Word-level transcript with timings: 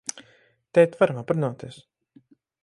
Tēt, 0.77 0.97
varam 1.03 1.19
aprunāties? 1.23 1.79